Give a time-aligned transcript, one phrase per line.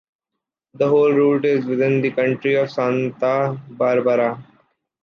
[0.73, 4.43] The whole route is within the county of Santa Barbara.